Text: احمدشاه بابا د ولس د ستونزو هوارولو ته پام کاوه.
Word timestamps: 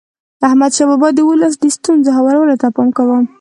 احمدشاه 0.47 0.87
بابا 0.89 1.09
د 1.15 1.19
ولس 1.29 1.53
د 1.59 1.63
ستونزو 1.77 2.09
هوارولو 2.17 2.59
ته 2.61 2.67
پام 2.75 2.89
کاوه. 2.97 3.19